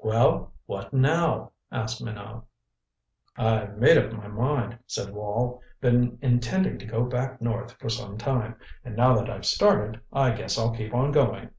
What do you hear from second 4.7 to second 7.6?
said Wall. "Been intending to go back